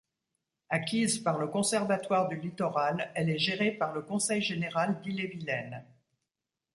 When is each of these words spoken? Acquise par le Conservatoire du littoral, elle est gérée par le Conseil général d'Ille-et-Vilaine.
Acquise 0.69 1.19
par 1.19 1.37
le 1.37 1.45
Conservatoire 1.47 2.27
du 2.27 2.35
littoral, 2.37 3.11
elle 3.13 3.29
est 3.29 3.37
gérée 3.37 3.69
par 3.69 3.93
le 3.93 4.01
Conseil 4.01 4.41
général 4.41 4.99
d'Ille-et-Vilaine. 5.01 5.83